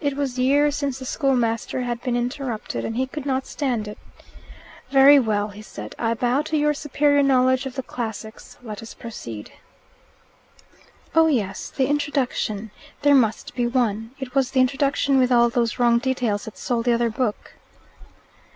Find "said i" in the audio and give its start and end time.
5.62-6.14